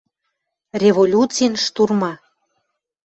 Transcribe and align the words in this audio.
революцин 0.83 1.53
штурма 1.65 2.11